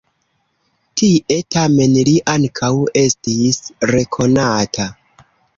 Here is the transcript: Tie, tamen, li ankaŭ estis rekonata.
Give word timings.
Tie, 1.01 1.35
tamen, 1.57 1.93
li 2.09 2.15
ankaŭ 2.35 2.71
estis 3.05 3.63
rekonata. 3.93 4.91